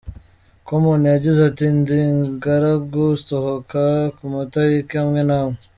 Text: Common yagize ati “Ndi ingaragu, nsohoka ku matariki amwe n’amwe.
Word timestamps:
Common 0.67 1.01
yagize 1.13 1.39
ati 1.49 1.65
“Ndi 1.77 1.97
ingaragu, 2.11 3.01
nsohoka 3.19 3.81
ku 4.15 4.23
matariki 4.33 4.95
amwe 5.03 5.21
n’amwe. 5.29 5.59